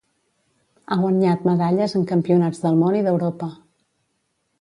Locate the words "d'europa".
3.09-3.51